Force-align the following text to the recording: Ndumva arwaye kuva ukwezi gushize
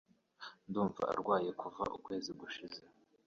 Ndumva 0.67 1.01
arwaye 1.13 1.49
kuva 1.61 1.83
ukwezi 1.97 2.31
gushize 2.39 2.79